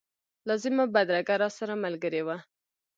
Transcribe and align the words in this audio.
لازمه 0.47 0.85
بدرګه 0.93 1.35
راسره 1.43 1.75
ملګرې 1.83 2.21
وه. 2.27 2.37